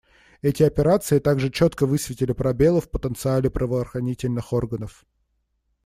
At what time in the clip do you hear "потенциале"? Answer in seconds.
2.89-3.51